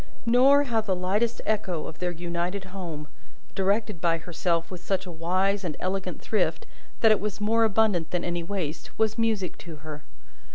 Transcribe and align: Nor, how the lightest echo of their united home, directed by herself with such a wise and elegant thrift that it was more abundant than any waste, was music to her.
Nor, 0.25 0.63
how 0.63 0.81
the 0.81 0.95
lightest 0.95 1.41
echo 1.45 1.85
of 1.85 1.99
their 1.99 2.09
united 2.09 2.63
home, 2.73 3.07
directed 3.53 4.01
by 4.01 4.17
herself 4.17 4.71
with 4.71 4.83
such 4.83 5.05
a 5.05 5.11
wise 5.11 5.63
and 5.63 5.77
elegant 5.79 6.19
thrift 6.23 6.65
that 7.01 7.11
it 7.11 7.19
was 7.19 7.39
more 7.39 7.63
abundant 7.63 8.09
than 8.09 8.23
any 8.23 8.41
waste, 8.41 8.89
was 8.97 9.19
music 9.19 9.59
to 9.59 9.75
her. 9.85 10.01